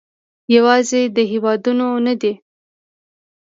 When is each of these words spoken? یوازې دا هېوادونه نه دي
یوازې 0.55 1.01
دا 1.15 1.23
هېوادونه 1.31 1.85
نه 2.05 2.13
دي 2.21 2.33